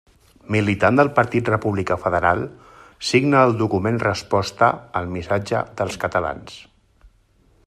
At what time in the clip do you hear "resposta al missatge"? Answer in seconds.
4.07-5.65